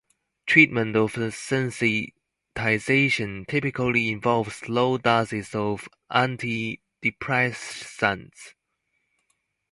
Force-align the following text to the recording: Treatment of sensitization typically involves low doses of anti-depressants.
Treatment 0.47 0.95
of 0.95 1.13
sensitization 1.13 2.17
typically 3.47 4.09
involves 4.09 4.67
low 4.67 4.97
doses 4.97 5.53
of 5.53 5.87
anti-depressants. 6.09 8.55